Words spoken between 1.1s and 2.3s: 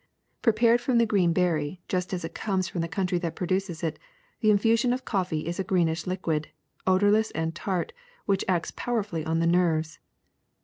berry just as